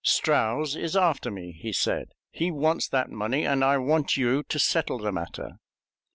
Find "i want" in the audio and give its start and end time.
3.63-4.17